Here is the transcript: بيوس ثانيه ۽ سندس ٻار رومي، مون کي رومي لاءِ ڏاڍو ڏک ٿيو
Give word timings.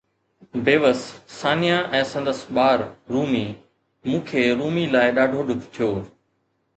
بيوس 0.67 1.01
ثانيه 1.41 1.75
۽ 1.99 2.07
سندس 2.11 2.39
ٻار 2.57 2.83
رومي، 3.15 3.43
مون 4.07 4.23
کي 4.31 4.41
رومي 4.63 4.87
لاءِ 4.95 5.13
ڏاڍو 5.19 5.45
ڏک 5.51 5.61
ٿيو 5.77 5.91